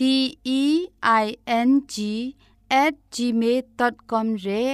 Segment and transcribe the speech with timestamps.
[0.00, 0.02] D
[0.60, 0.62] E
[1.24, 1.26] I
[1.68, 1.94] N G
[2.82, 4.64] at gmail.com ရဲ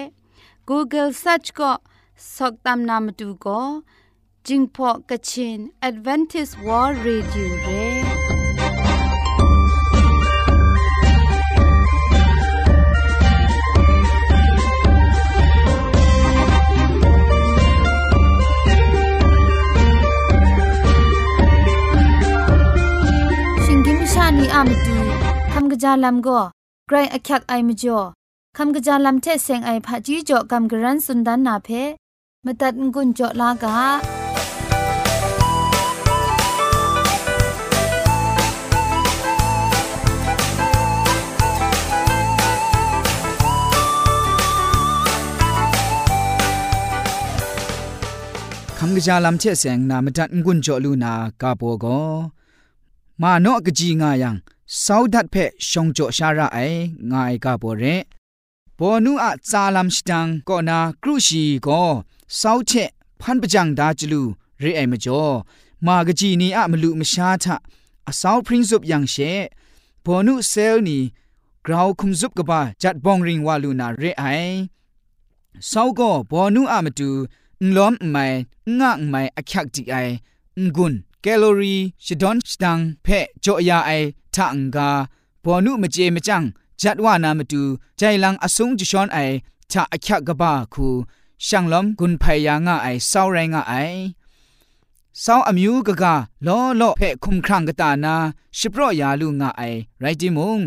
[0.69, 1.73] Google search ก็
[2.37, 3.61] สกตามนามดูก็
[4.47, 7.85] จิงพอกะชิน Advantage World Radio เร่
[24.85, 26.41] ชิงำกะจาลัมก็
[26.89, 27.99] ไกรอักยักไอมจ่อ
[28.57, 31.69] คำกระจาลำเทเซงไอผาจีจ่อคำกระรันสุนดันนาเพ
[32.45, 33.77] มตัดงุนจ่อลากา
[48.79, 51.87] คำกระจาลำเชเสงนามตัดงุนจ่อลูนากาโปโก
[53.21, 54.37] มาโนกจีงายัง
[54.85, 55.37] ซาวดัดเพ
[55.71, 56.59] ชงโจชาราเอ
[57.13, 57.85] งายกาโปเร
[58.79, 61.85] บอนุอาจาลัมสตังก็นากรุชีก็
[62.41, 62.73] ซาวเช
[63.21, 64.23] พันปจังดาจลู
[64.61, 65.25] เรเอมจ่อ
[65.87, 67.57] มากจีนีอะมลุมชาทะ
[68.09, 69.15] อาซาวพริ้งซุบยังเช
[70.05, 70.99] บอนุเซลนี
[71.67, 74.25] กราวคุมซุบกบาจัดบองริงวาลูนาเรไอ
[75.71, 77.11] ซาวก็บอนุอะมตู
[77.63, 78.25] นล้อมไม่
[78.79, 79.97] งะไม่อคักจิไอ
[80.77, 80.95] งุน
[81.29, 83.91] แคลอรี่ชดอนชดังเพะจ่อยาไอ
[84.35, 84.91] ทังกา
[85.43, 86.43] พอนุมเจมจัง
[86.81, 87.63] จัดว่านามาดู
[87.97, 89.19] ใจลังอสงจิชอนไอ
[89.71, 90.89] ทะอคักะบาคู
[91.47, 93.75] ช่างล้มกุนพยางาไอเศร้าแรงาไอ
[95.21, 96.15] เศร้าอมิวกะกา
[96.47, 98.15] ล้อเลาะเพะคุมครั่งกตานา
[98.59, 99.63] ชิบรอยาลุงาไอ
[100.01, 100.61] ไรจิมุง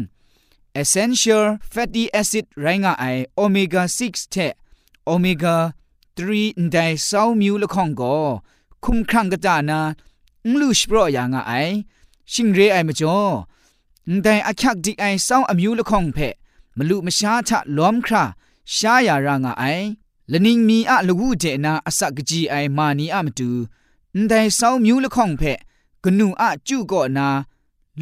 [0.74, 3.06] เอเซนเชอร์แ fatty อซิดไรงาไอ
[3.36, 4.36] โอเมก้าซิกเท
[5.06, 5.56] โอเมก้า
[6.16, 8.16] 3ไดเศร้ามิวละคองก็
[8.84, 9.82] คุมครั่งกตานา
[10.60, 11.54] ลูชิปรอยางไอ
[12.32, 13.22] ชิงเรไอมจ่อ
[14.22, 16.18] แต่อักยักดิไอเศร้าอมิวละคงเพ
[16.78, 18.24] มลุมชาทะล้อมครา
[18.76, 19.64] ชายารางไอ
[20.32, 23.50] ละนิงมีอะละวูเจนาอสักจีไอมานีอะมตู
[24.28, 25.44] แต่เศร้ามิวละคงเพ
[26.04, 27.28] กนูอะจุก่อนา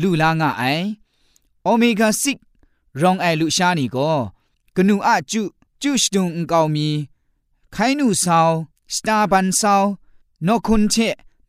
[0.02, 0.64] ลูลางไอ
[1.64, 2.10] โอเมก้า
[2.56, 4.12] 6รองไอลุชานีก็
[4.76, 5.44] กนูอะจุ
[5.82, 6.90] จุชดุงกาวมี
[7.72, 8.52] ไคนูซาว
[8.96, 9.84] สตาบันซาว
[10.48, 10.96] นอคุนเช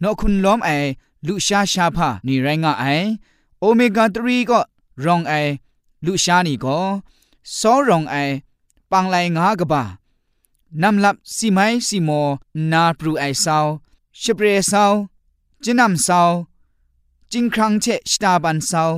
[0.02, 0.70] นอคุนล้อมไอ
[1.26, 2.84] ลุชาชาพานี่ไรงไอ
[3.60, 4.60] โอเมก้า3ก็
[5.04, 5.32] รองไอ
[6.04, 6.78] ลุชานีก็
[7.58, 8.16] ซอรองไอ
[8.90, 9.82] ปังไลงากบา
[10.82, 12.10] นำลับสีไม้สีโม
[12.72, 13.66] นาปรูไอซาว
[14.22, 14.92] ชเปรซาว
[15.64, 16.30] จินำซาว
[17.32, 18.90] จิงครังเชสตาบันซาว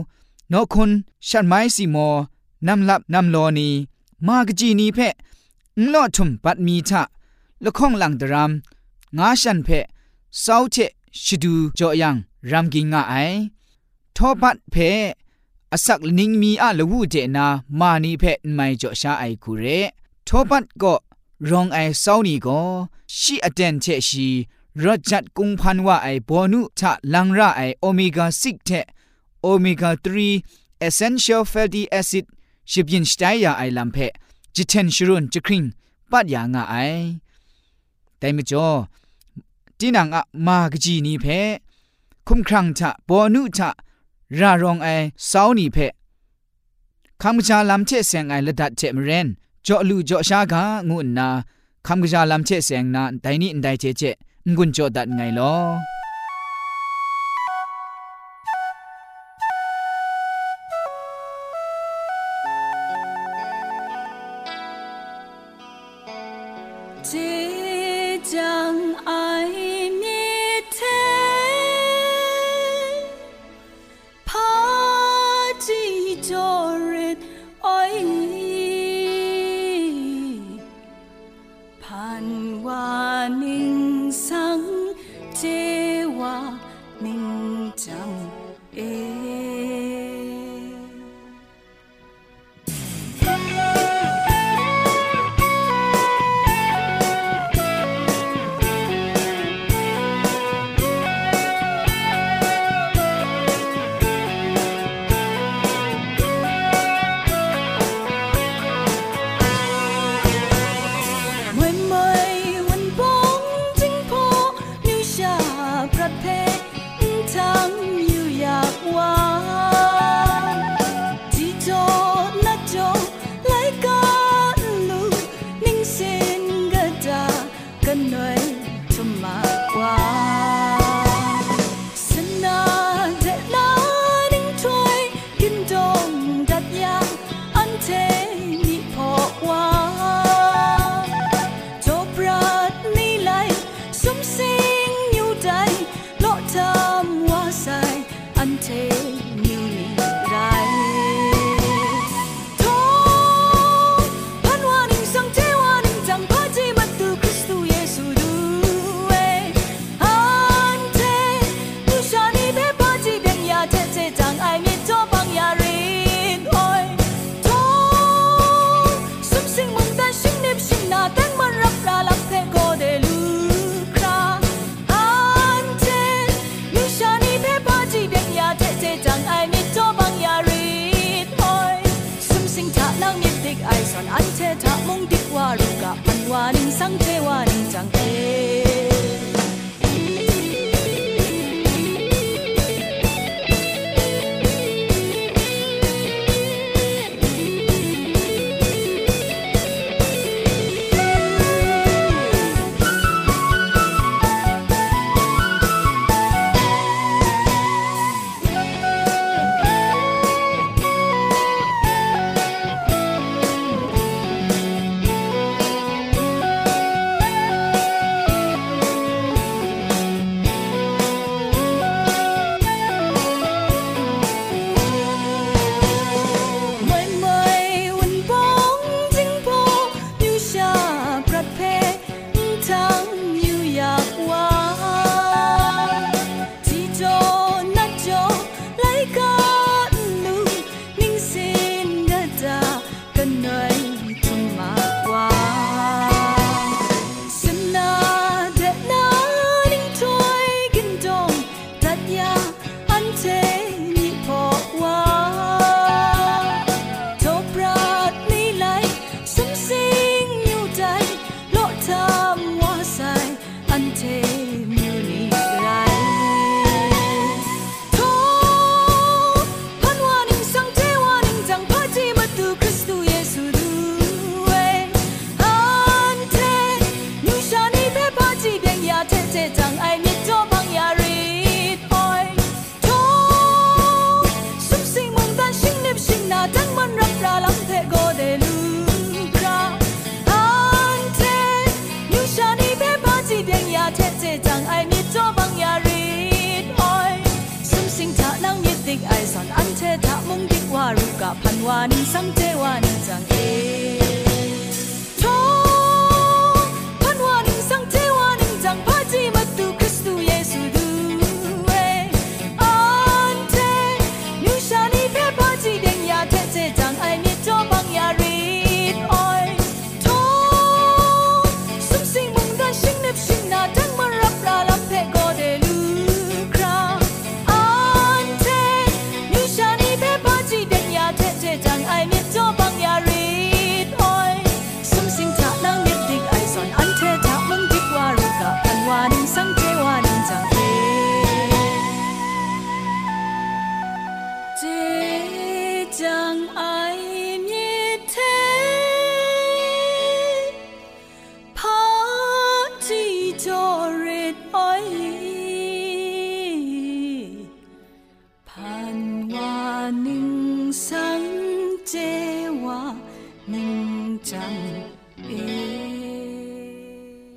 [0.52, 0.90] นอคุณ
[1.28, 1.96] ชันไม้สีโม
[2.66, 3.68] นำลับนำโลนี
[4.26, 5.14] มากจีนีเพะ
[5.78, 7.02] งลอทุมปัดมีทะ
[7.64, 8.50] ละข้องหลังดราม
[9.18, 9.86] งาชันเพะ
[10.44, 10.76] ซาเช
[11.24, 12.16] ชิดูจอยัง
[12.50, 13.14] รำกิงงาไอ
[14.16, 14.74] ทอปัดเพ
[15.72, 17.46] อสักนิงมีอะละวูเจนา
[17.78, 18.24] มานีเพ
[18.54, 19.64] ไม่จอชาไอคูเร
[20.26, 20.94] ทอปัดก็
[21.48, 22.60] รองไอเศร้านี่ก็
[23.18, 24.28] ชีอเดนเชชี
[24.82, 28.70] รจัดกุงพันว่าไอบอนุทะลังระไอโอเมก้า6เท
[29.42, 29.90] โอเมก้า
[30.36, 32.24] 3 essential fatty acid
[32.70, 33.96] ชิบยินสไตยาไอลัมเพ
[34.54, 35.64] จิเทนชรุนจิคริง
[36.10, 36.74] ปัดยางไอ
[38.18, 38.68] แต่ไม่จอ
[39.80, 41.26] ตีนังอะมากจีนีเพ
[42.26, 43.70] คุมครังทะบอนุทะ
[44.38, 44.88] รารองไอ
[45.30, 45.78] สาวนีเพ
[47.22, 49.28] คำกจาลำเชเสียงไอละดัดเจมเรน
[49.66, 51.28] จ่อลูจ่อชากางุนนา
[51.86, 54.02] คำกจาลำเชเสียงนาไดนี่ไดเจเจ
[54.56, 55.99] งุนจ่อดัดไงลอ
[87.12, 88.30] meantime,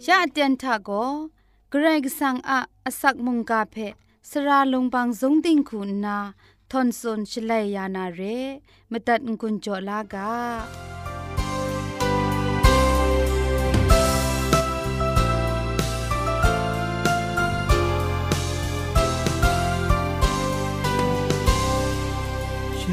[0.08, 0.90] ยะเตียนทะโก
[1.70, 3.76] เกรกสังอาอสักมุงกาเพ
[4.30, 6.18] สระลงบางสงติงคุณนา
[6.72, 8.22] ทอนซนชลัยยานาเร
[8.92, 10.93] มตัดกุญจลากา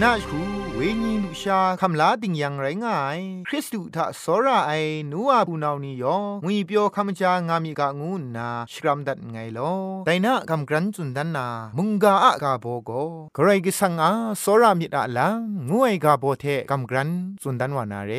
[0.03, 3.19] นาชูเวญีลุชาคำลาติงยังไรง่าย
[3.49, 4.73] คริสตุทะสระไอ
[5.13, 9.73] นัวปูนาวนี่ยองุยเปียวคำจางามีกะงูนาชกรัมดัดไงลอ
[10.07, 11.47] แต่นะคำกรันจุนดันนา
[11.77, 12.91] มุงกาอะกาโบโก
[13.35, 14.11] ใครกิสังอา
[14.43, 17.11] สระมิดาลังงวยกาโบเทคำกรัน
[17.43, 18.13] จุนดันวานาเร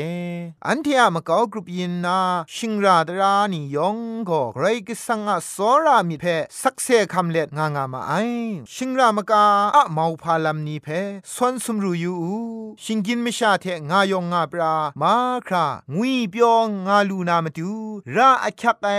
[0.67, 2.17] อันเทียมกากรุปยินนา
[2.55, 3.97] ชิงราดรานียอง
[4.29, 6.25] ก็ใครกิสังอาสระมิเพ
[6.61, 8.13] สักเซคำเล็ดงางามาไอ
[8.73, 9.43] ชิงรามกา
[9.75, 10.87] อะมาวพาลัมนีเพ
[11.33, 12.50] สวนสมรูยู
[12.83, 15.13] ชิงกินไม่ชาเทงายองงาปรามา
[15.47, 17.71] ครางุยเปียวงาลูนามาดู
[18.15, 18.89] ราอักยักไอ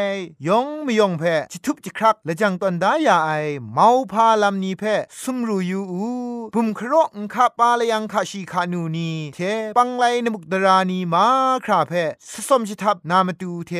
[0.46, 3.30] ยองไม่ยองเพจิทุบจิครักและจังตอนดายาไอ
[3.72, 4.82] เมาพาลำนี้เพ
[5.22, 6.06] สุมรูยูอู
[6.54, 9.38] บุมครอกคาปาลยังคาชีคานูนีเท
[9.76, 11.26] ปังไลนมุกดรานีมา
[11.64, 11.92] คราเพ
[12.30, 13.72] สสมจิทับนามาดูเท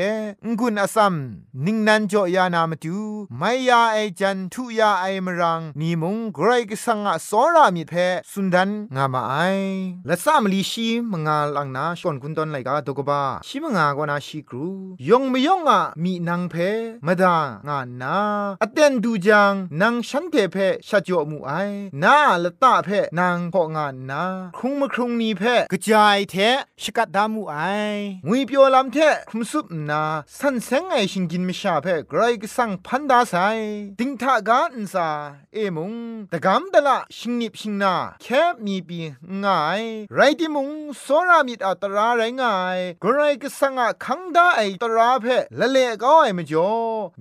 [0.59, 1.15] งุนอซัม
[1.65, 2.99] นิงนันจ่อยานามาดู
[3.39, 7.93] ไม่ยาไอจันทุยาไอมรังนีมุงไกรกสังอสอรามิเพ
[8.31, 9.35] สุนดันงามาไอ
[10.09, 14.67] ละสามลีชีมงาลังนาชอนกุนตอนไลกาตกบ้าชิมงากวนาชีกรู
[15.09, 16.55] ยองไม่ยองอะมีนางเพ
[17.07, 17.37] มดา
[17.69, 18.17] งานนา
[18.63, 20.57] อเตนดูจังนางฉันเพเพ
[20.89, 21.53] ชะจอมูไอ
[22.03, 22.89] นาละตาเพ
[23.21, 24.25] นางพองานนา
[24.59, 25.43] ครุงมครุงนีเพ
[25.73, 26.35] กระจายเท
[26.83, 27.57] ชกัดดามูไอ
[28.29, 28.99] งุยเปียวลำเท
[29.31, 30.03] คุมซุปนา
[30.39, 33.35] สันเซงไอชิงกินมิชาเพไกรกสังพันดาไซ
[33.99, 35.09] ดิงทากาอินซา
[35.53, 35.93] เอมุง
[36.33, 38.99] ตะกำตะละชิงนิบชิงนาแค่มีปี
[39.43, 39.81] ง่าย
[40.15, 40.69] ไรที่มุง
[41.01, 45.27] โซรามิดอัตราไรง่ายกรไรก็สังอะคังได้ไอตราเพ
[45.59, 46.73] ละเลก็ไอมจ่อ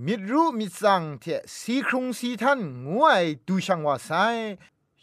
[0.06, 1.26] มิดรู้มิดสังเท
[1.58, 4.12] สีครุงสีทันงวยดูช่างว่าไซ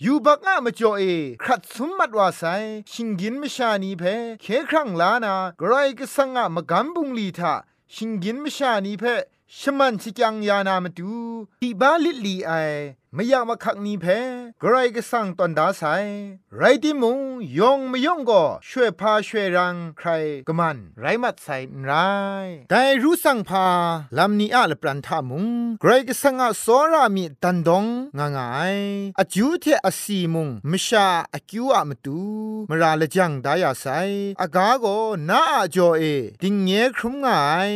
[0.05, 1.03] ยูบักอะมจ่อเอ
[1.43, 2.43] ครัดสมมัดว่าไซ
[2.91, 4.03] ชิงกินมชานีเพ
[4.43, 7.55] เคครั้งลานากรไรก็สังอะมกำบุงลีทา
[7.95, 9.05] ชิงกินมชานีเพ
[9.59, 11.13] ชมันชิจังยานามาดู
[11.61, 12.53] ที่บ้าลิลีไอ
[13.15, 14.07] ไม่อยากมาคักนี้เพ
[14.63, 15.83] กรก็สั่งตอนดาไซ
[16.57, 17.19] ไรที่มุง
[17.59, 20.09] ยองไม่ยองก็ช่วยพาช่วยรังใคร
[20.49, 21.91] ก็มัน ไรมัดใส่ไร
[22.71, 23.67] แต่รู้สั่งพา
[24.19, 25.47] ลำนี้อะละปรันทามุง
[25.83, 27.85] กรก็สั่งอะสอรามีตันดง
[28.19, 28.77] งางาย
[29.19, 32.21] อาจูเทอาสีมุงมชาอากิวอะมตู
[32.71, 33.87] มราละจังดายาไซ
[34.41, 34.87] อากาโก
[35.29, 36.03] นาอาจอเอ
[36.43, 37.73] ดิงเงครุมง่าย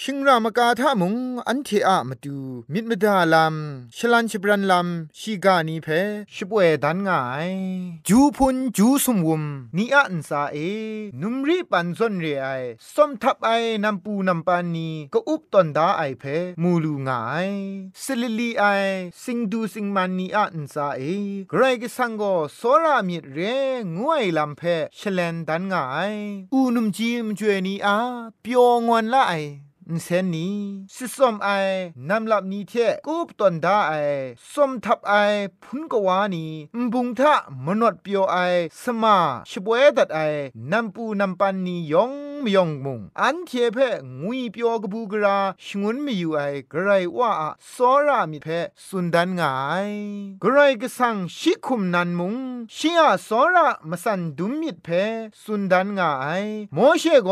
[0.00, 1.14] ชิงรามกาทามุง
[1.48, 2.36] อันเทอะมตู
[2.72, 5.88] มิดมดาลำชลันชบรันลำชิกานีเพ
[6.34, 7.50] ชิบเวดันง่าย
[8.08, 9.44] จูพุนจูสมวุม
[9.76, 10.56] นีอันซาเอ
[11.20, 12.46] นุมรีปันซนเรไอ
[12.94, 13.50] สมทับไอ
[13.84, 16.24] นัมปูนัมปานีก็อุบตอนดาไอเพ
[16.62, 17.50] มูลูง่าย
[18.02, 18.64] สลิลีไอ
[19.22, 21.02] สิงดูสิงมันนีอันซาเอ
[21.50, 22.22] ไกรกสังโก
[22.56, 23.38] โซรามิเร
[23.96, 24.62] งวยลำเพ
[24.98, 26.14] ชเลนดันง่าย
[26.52, 27.96] อูนุมจีมจวยนีอา
[28.40, 29.34] เปียวงวนละไอ
[30.04, 30.56] เซนนี้
[30.94, 31.48] สิสมไอ
[32.08, 32.72] นำลับนี้เท
[33.06, 33.94] กูปตอนดาไอ
[34.52, 35.14] สมทับไอ
[35.62, 36.46] พุนกวานี
[36.92, 38.36] บุงทะมนวดเปียวไอ
[38.82, 39.16] สมา
[39.50, 40.20] ชบวยดัดไอ
[40.72, 42.12] นำปูนำปันนียอง
[42.44, 43.78] มยองมุงอันเทเพ
[44.20, 46.40] งุยเปียวกบูกราชงุนมีอยู่ไอ
[46.72, 47.30] กระไรว่า
[47.74, 48.48] สอรามิเพ
[48.86, 49.54] สุนดันงา
[49.86, 49.88] ย
[50.42, 52.34] กระไรก็สั่งชิคุมนันมุง
[52.76, 54.88] ชิอาสอระมสันดุมมิดเพ
[55.42, 56.12] สุนดันงา
[56.42, 57.30] ยโมเชโก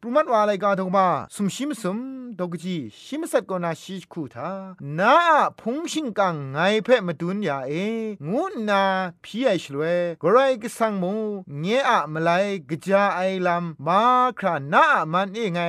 [0.00, 1.98] ปรุมัดว่าอะไรกาทงมาสุมชิมสม
[2.38, 4.50] ดกจีชิมสัตกนาชิคูทา
[4.98, 5.14] นา
[5.60, 7.72] พงชิงกังไงเพมาดุนยาเอ
[8.28, 8.82] งูนา
[9.24, 9.82] พี่ไอชลเว
[10.22, 11.14] กไรก็สังมู
[11.60, 12.30] เงอะมาไล
[12.68, 14.02] กจาไอลำมา
[14.38, 15.60] ครานามันเอไง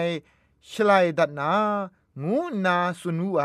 [0.70, 1.52] ชลายดัดนา
[2.22, 3.44] งูนาสุนูไอ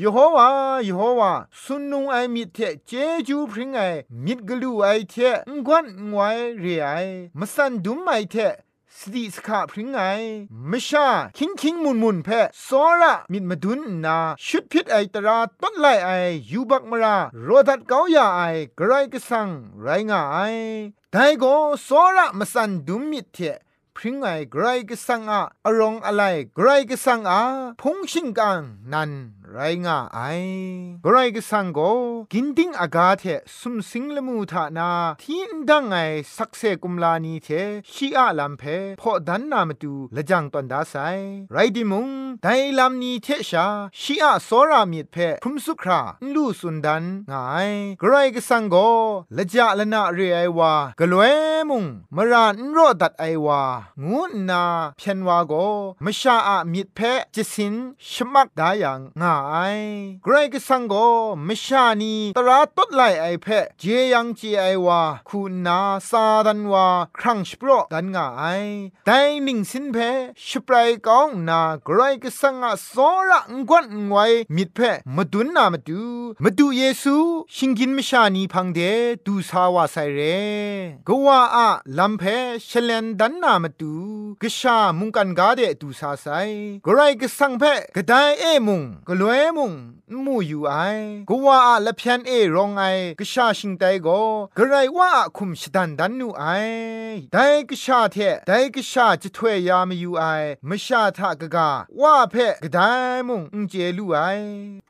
[0.00, 0.48] ยโฮวา
[0.86, 1.32] ยโฮวา
[1.62, 2.92] สุนุงไอมิเทเจ
[3.28, 3.80] จูพริงไอ
[4.24, 5.14] มิดกลูไอเท
[5.48, 6.88] งกวนงวยเรไอ
[7.38, 8.36] มสันดุมไอเท
[8.98, 9.98] สติสขาพริงไง
[10.70, 11.06] มชา
[11.36, 12.28] คิงคิงมุนมุนเพ
[12.66, 14.16] สอระมิดมาดุนนา
[14.46, 16.10] ชุดพิษไอตราต้นไลไอ
[16.50, 18.40] ยูบักมราโรดัดเกาอยาไอ
[18.78, 19.48] กระไรกสัง
[19.82, 20.38] ไรงาไอ
[21.12, 21.44] ไดโก
[21.86, 23.38] สอระมสันดุมมิดเท
[23.96, 26.22] พริ้งไงไกรกสังอะอรองอะไร
[26.56, 27.40] ไกรกสังอา
[27.80, 28.60] พงชิงกัง
[28.92, 29.10] นัน
[29.54, 30.20] ไรงาไอ
[31.04, 31.80] กรก็สังโก
[32.32, 33.24] กินดิ้งอากาเท
[33.58, 34.90] สุมสิงละมูทานา
[35.22, 35.94] ทีนดังไง
[36.36, 37.48] สักเซกุมลานีเท
[37.92, 38.62] ชีอาลัมเพ
[39.00, 40.94] พอดันนามตูละจังตอนดาไซ
[41.52, 42.08] ไรดิมุง
[42.42, 42.46] ได
[42.78, 43.66] ลัมนีเทชา
[44.00, 46.00] ชีอาโซรามิดเพพุมสุครา
[46.34, 47.70] ลูสุนดันงาย
[48.02, 48.76] กรก็สังโก
[49.36, 51.34] ละจาละนาเรไอวากลวย
[51.68, 51.84] มุง
[52.16, 53.60] มรานรอดัดไอวา
[54.08, 54.62] งูนา
[54.96, 55.52] เพียนวาโก
[56.04, 56.98] มชาอามิดเพ
[57.34, 57.74] จิสิน
[58.10, 59.56] ชมักดายังงาไอ
[60.24, 60.94] เกรกสังโก
[61.48, 63.46] มชานีตราตดไลไอเพ
[63.80, 66.86] เจยังเจไอวาคุณนาซาดันวา
[67.18, 68.44] ครั้งสปรดันงาไอ
[69.06, 69.96] แต่นิ่งสินเพ
[70.46, 74.18] สปรายกองนาเกรกสังอาสอระงกวนงไว
[74.56, 74.78] มิดเพ
[75.16, 76.02] มาดุนนามาดู
[76.44, 77.16] มาดูเยซู
[77.56, 78.80] ชิงกินมชานีพังเด
[79.26, 80.20] ดูสาวาไซเร
[81.06, 81.68] กว่าอะ
[81.98, 82.22] ลัมเพ
[82.66, 83.94] เชเลนดันนามาดู
[84.42, 86.26] กชามุงกันกาเดดูสาไซ
[86.86, 87.64] กรกสังเพ
[87.96, 89.72] กไดเอมุงกลวยมุง
[90.24, 90.74] มูอยู่ไอ
[91.28, 92.82] กว่าละเพียนเอรองไอ
[93.20, 94.08] กะชาชิงไตโก
[94.56, 96.44] กะไรว่าคุมชดันดันนูไอ
[97.32, 97.36] ได
[97.70, 100.24] กะชาเทไดกะชาจะถวยยามอยู่ไอ
[100.68, 101.70] มชาทะกะกะ
[102.00, 102.78] ว่าเพกะได
[103.28, 104.18] มุงอุเจลูไอ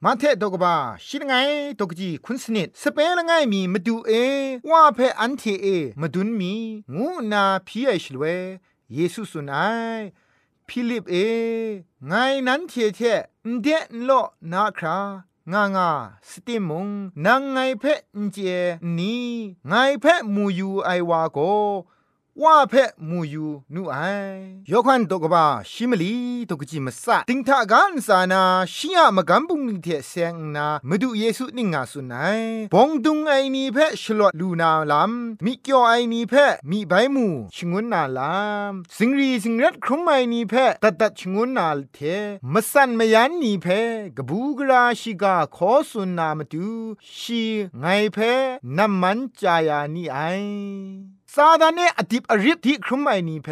[0.04, 1.32] มาเทดกบาชิไง
[1.78, 4.12] ตกจีคุณสนิดสเปนละไงมีมาดูเอ
[4.70, 5.66] ว่าเพอันเทเอ
[6.00, 6.54] มาดุนมี
[6.94, 8.24] งูนาพีไอชลเว
[8.94, 9.66] เยซูสุนั
[9.98, 10.00] ย
[10.68, 11.14] พิลิปเอ
[12.08, 12.14] ไง
[12.48, 13.00] นั้นเทเท
[13.62, 14.10] เดนโล
[14.52, 14.98] นาครา
[15.52, 15.90] งางา
[16.28, 16.88] สติมุง
[17.24, 18.00] นางไงเพะ
[18.32, 18.36] เจ
[18.98, 19.14] นี
[19.68, 21.38] ไงเพะมูยูไอวาโก
[22.40, 23.96] ว่าเพะมูยูนูไอ
[24.70, 26.14] ยกขันตกบาชิมลี
[26.50, 28.42] ตกจิมสะติงทากันสานา
[28.74, 35.12] ชิยามกัมบุงนิเทเซงนามาดูเยซูนิงาสุนัยบงดุงไอนีเพะชลอดลูนาลัม
[35.44, 38.36] มิเกียวไอนีเพะมีใบมูชงวนนาลั
[38.70, 41.98] มสิงรีสิงรัดครุมไอนีเพะตัดตัดชงวนนาเท
[42.52, 43.82] มสันมยันนีเพะ
[44.16, 46.68] กบูกราชิกาขอสุนนามาดู
[47.18, 47.42] ชี
[47.78, 48.34] ไงเพะ
[48.78, 50.18] น้ำมันจายานีไอ
[51.36, 53.48] ซาดานเนอดิบอริบที่ครุมไมนีเพ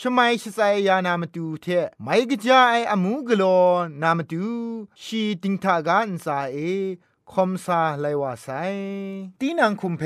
[0.00, 1.66] ชมัยชิไซยานามาดูเท
[2.02, 3.44] ไม่กจาไออมูกโล
[4.02, 4.46] นามาดู
[5.02, 6.56] ชีติงทากันซาเอ
[7.32, 8.48] คอมซาไลวาไซ
[9.40, 10.02] ตีนังคุมเพ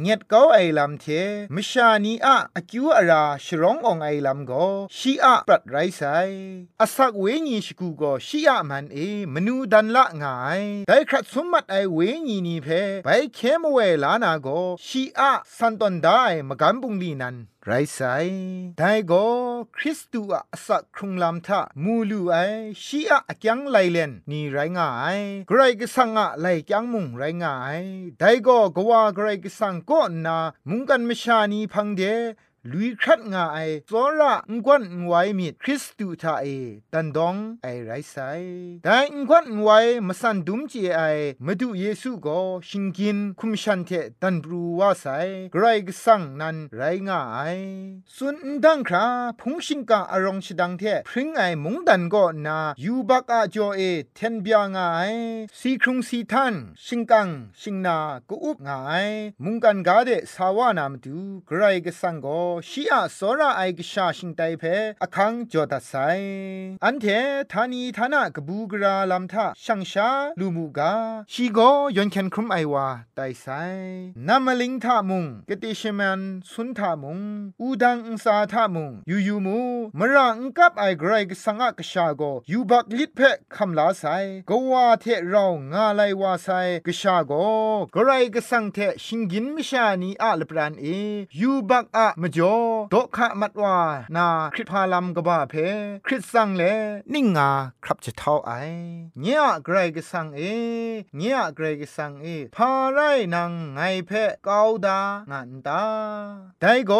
[0.00, 1.06] เงียดเก้าไอลำเท
[1.54, 4.52] มชานีอะอคิวอาราชร้ององไอลำโก
[4.96, 6.02] ชีอะปรัดไรไซ
[6.80, 8.96] อาศักเวญีชกูโกชีอะมันเอ
[9.34, 12.68] มนูดันละงายได้ครัดสมมัดไอเวญีนีเพ
[13.04, 14.48] ไปเคมเวลานาโก
[14.86, 17.36] ชีอะสันตอนได้มกันบุงลีนัน
[17.70, 18.00] ไรไซ
[18.78, 19.26] ได้ก็
[19.76, 22.36] คริสตูอะสักครุงลำทะมูลูไอ
[22.84, 27.80] ชีอะยังไลเลนนี่ไรง่ายไกรก็สังอะไลยังมุงไรง่าย
[28.18, 32.02] ได้ก็กว่าไกรก็สังก็นามุงกันมชานีพังเด
[32.72, 33.58] ลุยครัดงาไอ
[33.90, 36.44] ซอระงกวนไวมิดคริสตูทาเอ
[36.92, 38.16] ตันดองไอไรไซ
[38.84, 39.68] แต่งกวนไว
[40.06, 41.00] มาสันดุมจีไอ
[41.46, 43.90] มาดูเยซูก็ชิงกินคุมชันเท
[44.22, 45.06] ตันบรูว่าไซ
[45.52, 47.38] ไกรกสังนันไรงาไอ
[48.16, 49.06] สุนดังครา
[49.40, 53.80] พงชิงกาอารองชดังเทพริงไอมุงดันก็นายูบักอาจอเอ
[54.14, 54.80] เทนเบียงไอ
[55.58, 57.28] สีครุงสีทันชิงกัง
[57.60, 57.96] ชิงนา
[58.28, 58.92] กูอุบงไอ
[59.44, 61.16] มุงกันกาเดสาวานามดู
[61.46, 64.62] ไกรกสังก็ชีอาสระไอกชาชิงไตเพ
[65.02, 65.92] อคังจอดัสไซ
[66.84, 67.06] อันเท
[67.52, 70.92] ธานีธนากบูกราลัมทะชังชาลูมูกา
[71.32, 71.58] ชีโก
[71.96, 73.46] ยอนเคนครุมไอวาไตไซ
[74.28, 76.20] นามลิงทามุงกติชมัน
[76.52, 77.20] สุนทามุง
[77.60, 79.60] อูดังอุสาทามุงยูยูมู
[79.98, 83.20] มรังกับไอกรกสังกชาโกยูบักลิดเพ
[83.54, 84.04] คำลาไซ
[84.48, 86.48] กวาเทเรางาไลวาไซ
[86.86, 87.32] กชาโก
[87.94, 90.86] กรกสังเทชิงกินมิชานีอาลปรานเอ
[91.40, 92.54] ยูบักอะมจอ
[92.92, 93.78] ดอกขะมัดว่า
[94.16, 95.54] นาคริพาลัมกบ้าเพ
[96.06, 96.62] คริสสังเล
[97.14, 97.50] นิ่งงา
[97.84, 98.52] ครับจะเท่าไอ
[99.20, 100.40] เนียไกรกสังเอ
[101.16, 102.98] เนียไกรกสังเอพาไร
[103.34, 104.10] นังไงเพ
[104.46, 105.82] กาวดางันตา
[106.60, 106.92] ไดโก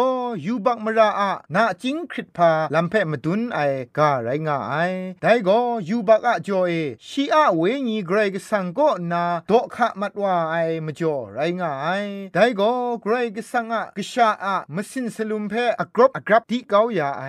[0.45, 3.59] ยูบักมราอะนาจิงคริพาลัมเพมดุนไอ
[3.97, 4.75] กาไรงาไอ
[5.21, 5.49] ไดโก
[5.89, 6.71] ยูบักอะจอเอ
[7.07, 11.87] ชีอะเวญีไกรกสังก็นาดอกขะมัดว่าไอมจ่อไรงาไอ
[12.33, 12.61] ไดโก
[13.01, 17.23] ไกรกสังอะกชาอะมสินสลุมเพอกรบอกรับที่เกาอย่าไอ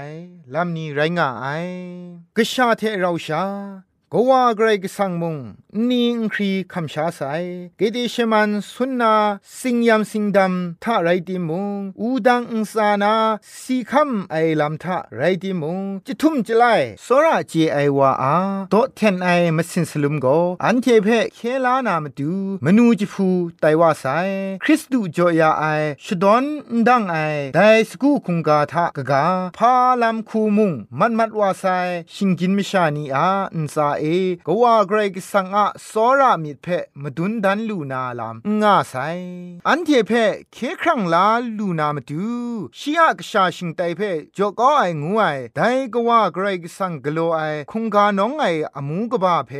[0.54, 1.46] ลำนี้ไรงาไอ
[2.36, 3.44] กษาเทเราชา
[4.12, 5.36] ก็ว่าเกรกสังมุง
[5.90, 7.20] นิงครีคำชาไซ
[7.76, 9.14] เกดิชมันสุนนา
[9.58, 13.14] สิงยามสิงดำท่าไรติมุงอูดังอุสานา
[13.60, 16.64] สีคำไอลำท่าไรติมุงจิทุ่มจิไล
[17.04, 18.36] สระเจไอวาอา
[18.70, 20.26] โตเทนไอมาสินสลุมโก
[20.64, 22.32] อันเทเพเคลานามาดู
[22.64, 23.28] มนูจิฟู
[23.60, 24.04] ไตว่าไซ
[24.62, 25.64] คริสตูจอยาไอ
[26.04, 26.44] ชดอน
[26.86, 27.16] ดังไอ
[27.54, 29.24] ไดสกูคุงกาทากะกา
[29.56, 31.64] พาลำคูมุงมันมัดว่าไซ
[32.14, 34.06] ชิงกินมิชานีอาอุสาเอ
[34.46, 36.66] กว่าเกรกสังอะสอรามิดเพ
[37.02, 38.94] มดุนดันลูนาลามงาไซ
[39.68, 40.12] อันเทเพ
[40.52, 41.26] เคครั้งลา
[41.58, 42.26] ลูนามาดู
[42.78, 44.00] ชียกชาชิงไตเพ
[44.36, 45.22] จอกก็ไองูไอ
[45.56, 45.60] ได
[45.94, 48.44] กว่าเกรกสังกโลไอคงกาน้องไอ
[48.76, 49.50] อมูกบาเพ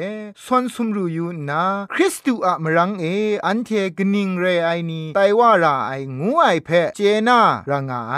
[0.44, 1.62] สวนสุมรูยูนา
[1.94, 3.05] คริสตูอะมรังเอ
[3.46, 8.14] อันเทกนิงเรไอนีไตว่าราไองูไอเพเจนารางไอ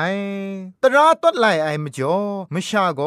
[0.82, 2.16] ตราตดไลไอมจ่อ
[2.54, 3.00] มชาโก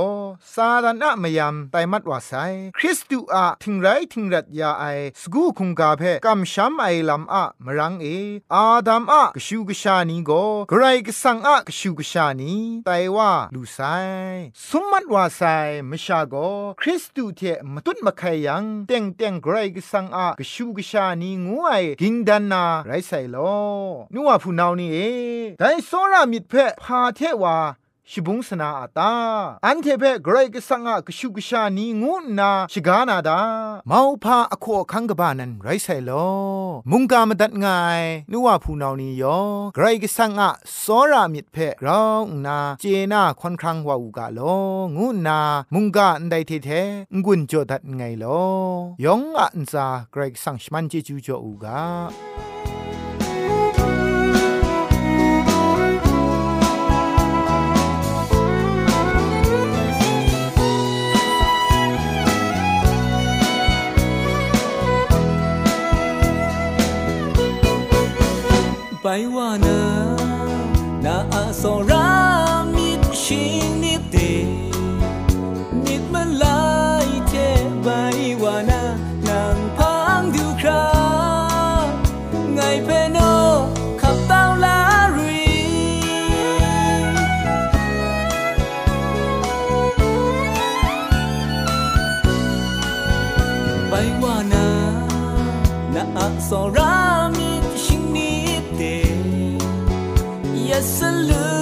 [0.54, 2.32] ซาดานะมยามไตมัดว่าไซ
[2.78, 4.86] คริสตูอะทิงไรทิงรัดยาไอ
[5.22, 8.06] สกูคุงกาเพกัมชัมไอลำอะมรังเอ
[8.54, 10.32] อาดัมอะกชูกชานีโก
[10.70, 12.54] ไกรกสังอะกชูกชานี
[12.86, 13.80] ไตว่าลูไซ
[14.68, 15.42] สมมัดวาไซ
[15.90, 16.36] มชาโก
[16.82, 17.42] คริสตูเท
[17.74, 23.38] มตุนมะไคยังเต็งเต็งไกรกสังอะกชูกชานีงูไอกิงดันนาไรไซโล
[24.14, 24.98] นัวผู้นาวนี่เอ
[25.60, 27.58] ไดโซรามิดเพพาเทวา
[28.12, 29.14] ชิบุงสนาอาตา
[29.66, 33.40] อันเทเปเกรกสังอะกชุกชานีงูนาชิกานาดา
[33.88, 36.12] เมาพาอโคคังกบานันไรไซโล
[36.92, 39.40] มุงกามดัดงายนัวผู้นานียอ
[39.76, 40.52] เกรกสังอะ
[40.84, 44.40] สอรามิดเพกราวนาเจนาคอนครังวาอูกาโล
[44.98, 45.40] งูนา
[45.74, 46.70] มุงกาอันไดเทเท
[47.24, 48.26] งุนโจดัดไงโล
[49.06, 51.82] ยองอะอันซาเกรกสังชมันเจจูโจอูกา
[69.18, 69.82] ไปว่านา
[71.06, 72.08] นาอาสรา
[72.76, 74.18] มิดชิงนิดเด
[75.86, 76.64] นิดมันลา
[77.06, 77.34] ยเท
[77.82, 77.88] ไป
[78.44, 78.84] ว่านา
[79.28, 80.88] นางพังดูครา
[82.54, 83.18] ไงเพโน
[84.02, 84.80] ขับเต้าลา
[85.18, 85.46] รี
[93.90, 94.68] ไปว่านา
[95.94, 96.85] นาอาสรา
[100.66, 101.55] 一生路。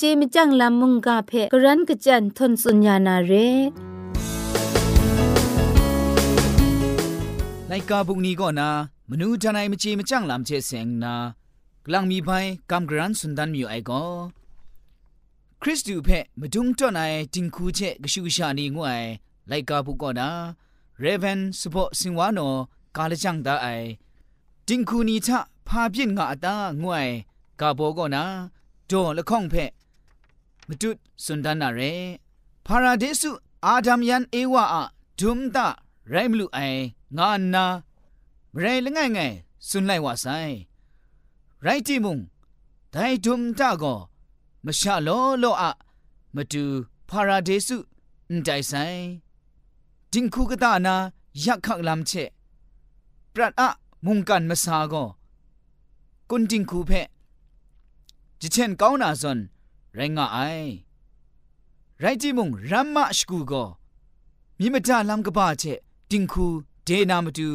[0.00, 3.32] เจมจังลามุงกาเพกรันกจันทนสุญญานาเร
[7.68, 8.68] ไลกาบุกนี้ก็นา
[9.08, 11.14] มนูดันไอมเจมจังลามเชเซงนา
[11.84, 12.30] กลังมีไป
[12.70, 14.02] กำกรันสุนดันมีไอก็
[15.62, 16.08] คริสตูเพ
[16.40, 17.02] มดุงจอนไอ
[17.34, 19.02] จิงคูเชกชูชานีงวย
[19.48, 20.28] ไลกาบุกก็นา
[21.00, 22.40] เรเวนสปอสิงวานโน
[22.96, 23.66] กาลจังดาไอ
[24.68, 27.08] จิงคูนีทะพาพินงาตางวย
[27.60, 28.24] กาโบก็นา
[28.88, 29.77] โจละข้องเพม
[30.68, 30.90] မတု
[31.24, 31.92] စွန်ဒနာရဲ
[32.66, 33.30] ဖာရာဒေစု
[33.66, 34.84] အာဒမ်ယန်အေဝါအ
[35.20, 35.56] ဒုမ်ဒ
[36.12, 36.80] ရိုင်မလူအိုင်
[37.16, 37.64] ငါနာ
[38.54, 39.32] မရဲလငယ်ငယ်
[39.68, 40.54] စွန်လိုက်ဝဆိုင်
[41.64, 42.16] ရိုက်တီမုံ
[42.94, 43.98] ဒိုင်ဒုမ်ဒကော
[44.64, 45.64] မရှာလောလောအ
[46.34, 46.64] မတူ
[47.08, 47.76] ဖာရာဒေစု
[48.28, 49.00] အန်တိုင်ဆိုင်
[50.12, 50.94] ဒင်ခုကဒနာ
[51.44, 52.24] ယက်ခက်လမ်ချေ
[53.32, 53.62] ပရတ်အ
[54.04, 55.08] မုန်ကန်မဆာကော
[56.30, 57.02] ကွန်ဒင်ခုဖဲ
[58.40, 59.40] ဂျီချန်ကောင်းနာဇွန်
[59.97, 61.45] รัดอะมุงกันมาสาก็กุนจิงคูเพจิเช่นก้าวนาซอนไรงา
[61.93, 63.53] ไอไรจิมุงรัมมาสกูโก
[64.57, 65.63] มิมตาลำกบ้าเช
[66.11, 66.45] จิงคู
[66.83, 67.49] เดนามาดู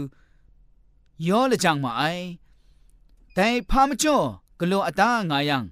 [1.27, 2.03] ยอละจังมาไอ
[3.35, 4.19] แต่พามจ่อ
[4.61, 5.65] กลัวอตางายัง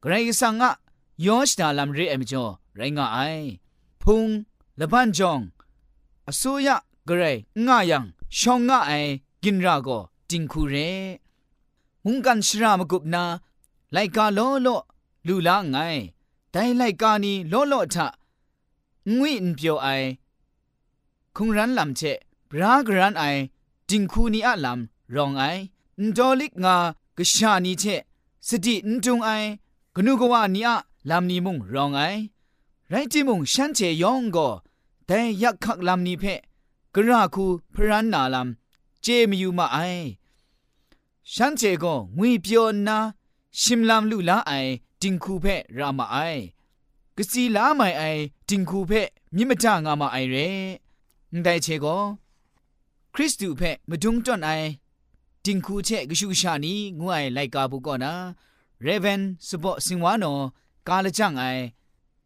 [0.00, 0.70] ไกรสังะ
[1.26, 2.44] ยอชดาลำเรเอมจ่อ
[2.76, 3.18] ไรงาไอ
[4.02, 4.26] พุง
[4.80, 5.40] ละบันจอง
[6.28, 6.76] อสุยะ
[7.06, 7.22] เกร
[7.66, 8.04] ง่ายัง
[8.38, 8.92] ชองง่าไอ
[9.42, 9.88] กินราโก
[10.30, 10.74] จิงคูเร
[12.04, 13.24] มุงกันชรามกุบนา
[13.92, 14.68] ไลกาโลโล
[15.27, 15.77] ลูลาไง
[16.51, 18.07] แต่ไลกานีโลโลทะ
[19.15, 19.87] งุยอินเปียวไอ
[21.35, 22.01] คงรันลำเช
[22.49, 23.23] บรากรันไอ
[23.89, 25.43] จิงคูนีอะลำรองไอ
[25.99, 26.75] อินดอลิกงา
[27.17, 27.83] กชานีเช
[28.47, 29.29] สติอินจงไอ
[29.95, 30.75] กนูกวานีอะ
[31.09, 32.01] ลำนีมุงรองไอ
[32.89, 34.47] ไรจิมุงฉันเชยองก็
[35.05, 36.23] แต่ยักขักลำนี้เพ
[36.93, 39.77] กระคูพรันนาลำเจมยูมาไอ
[41.33, 42.97] ฉันเจก็งุยเปียวนา
[43.61, 44.51] ชิมลำลุลาไอ
[45.01, 45.45] จิงคูเพ
[45.77, 46.17] รามาไอ
[47.17, 48.03] กสีลาไม่ไอ
[48.49, 48.91] จิงคูเพ
[49.35, 50.35] มิมจางามาไอเร
[51.43, 51.85] ได้เชโก
[53.13, 54.49] คริสตูเพมดุงจอนไอ
[55.45, 58.13] จิงคูเชกชูชานีงวยไลกาบุกอนา
[58.83, 60.33] เรเวนสปอสิงวานอ
[60.87, 61.43] กาลจังไอ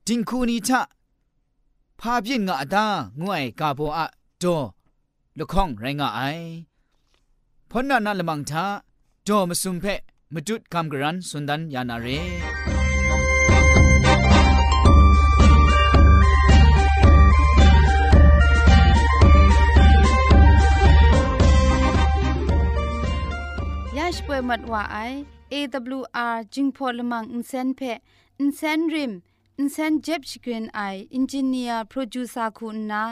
[0.08, 0.82] จิงคูนีทะ
[2.00, 2.86] พาพินงาตา
[3.22, 4.06] งวยกาโบอะ
[4.40, 4.44] โด
[5.38, 6.22] ละข้องไรงาไอ
[7.70, 8.64] พอนนานาละมังทา
[9.24, 9.86] โดมสุมเพ
[10.36, 12.08] มจุดคำกรันสุนดันยานาเร
[23.98, 24.98] ยาชป่วยมัดว่าไอ
[25.54, 27.82] AWR จิงพอลมังอินเซนเพ
[28.40, 29.12] อินเซนริม
[29.58, 30.82] อินเซนเจ็บชกรีนไอ
[31.16, 33.04] อินจิเนียร์โปรดิวซาคุณนา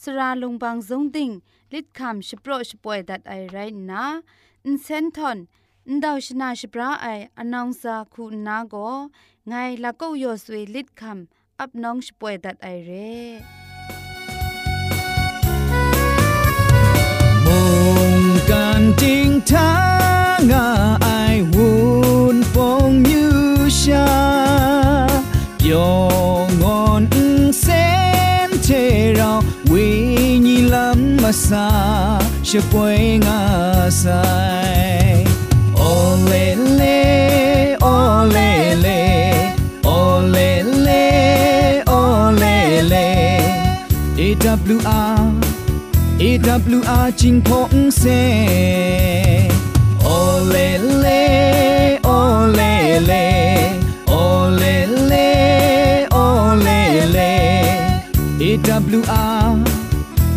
[0.00, 1.30] สราลงบางซงติง
[1.72, 3.58] ลิดคำชโปรชป่วยดัดไอไร
[3.90, 4.04] นะ
[4.66, 5.38] อินเซนทอน
[5.91, 8.95] န်ဒေါရှနာရှပရာအိုင်အနောင်စာခုနာကို
[9.51, 11.19] ငိုင်လကောက်ယောဆွေလစ်ခမ်
[11.59, 13.13] ပ်နောင်ရှပွဲဒတ်အိုင်ရဲ
[17.45, 17.59] မု
[18.03, 19.69] န်ကန်တင်တာ
[20.51, 20.67] ငါ
[21.05, 21.71] အိုင်ဝွ
[22.25, 23.25] န်ပုံမြူ
[23.79, 24.09] ရှာ
[25.61, 25.97] ပြော
[26.61, 27.03] ငွန်
[27.63, 28.83] စင်ချေ
[29.19, 29.37] ရော
[29.71, 29.87] ဝိ
[30.45, 31.67] ညာဉ်လမ်းမစာ
[32.47, 32.93] ရှပွဲ
[33.25, 33.41] ငါ
[34.01, 34.25] ဆို
[34.73, 34.88] င်
[36.30, 39.00] olele olele
[39.84, 41.02] olele
[41.86, 43.06] olele
[44.16, 45.20] AWR
[46.20, 48.04] AWR จิงพงเซ
[50.18, 51.22] olele
[52.16, 53.24] olele
[54.22, 55.28] olele
[56.24, 57.30] olele
[58.46, 59.50] AWR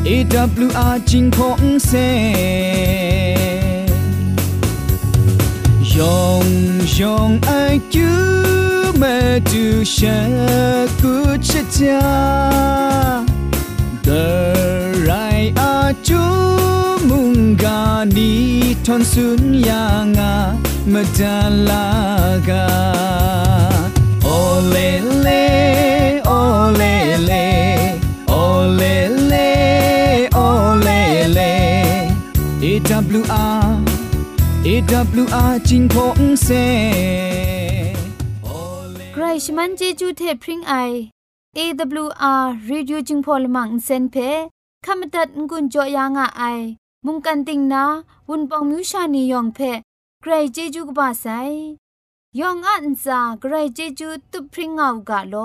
[0.10, 1.92] AWR จิงพงเซ
[2.83, 2.83] 永
[6.99, 8.01] 永爱就
[8.99, 10.11] 没就像
[11.01, 13.25] 古之家
[14.03, 16.17] 的来啊就
[17.07, 22.53] 梦嘎你团顺样啊没得拉嘎
[24.25, 32.11] 哦嘞嘞哦嘞嘞哦嘞嘞哦嘞嘞
[32.61, 33.92] AWR
[34.76, 36.50] AWR จิงพงเซ
[39.14, 40.74] ใครชมันเจจูเทพริงไอ
[41.58, 44.16] AWR Radio จิงพอลมังเซนเพ
[44.86, 46.60] ขามตัดงุนจอยางอ้าย
[47.06, 47.84] มุงกันติงนา
[48.30, 49.60] วุนปองมิวชานียองเพ
[50.22, 51.26] ใครเจจูกบาไซ
[52.40, 55.36] ยองอันซาใครเจจูตุพริงเอากาโล